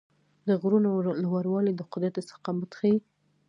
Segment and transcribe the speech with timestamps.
[0.47, 0.89] د غرونو
[1.23, 2.97] لوړوالی د قدرت استقامت ښيي.